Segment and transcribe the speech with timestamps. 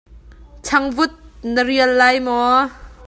[0.65, 1.11] Changvut
[1.53, 2.61] na rial lai maw?